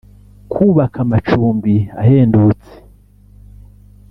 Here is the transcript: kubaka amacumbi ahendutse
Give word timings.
kubaka 0.51 0.97
amacumbi 1.05 1.75
ahendutse 2.01 2.73